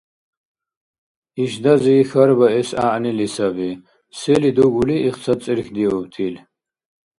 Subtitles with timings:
[1.43, 3.69] Ишдази хьарбаэс гӀягӀнили саби,
[4.17, 6.35] сели дугули, ихцад цӀерхьдиубтил.